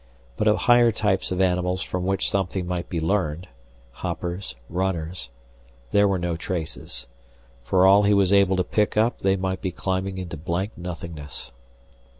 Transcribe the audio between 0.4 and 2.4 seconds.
of higher types of animals from which